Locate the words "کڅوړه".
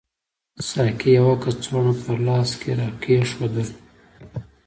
1.43-1.93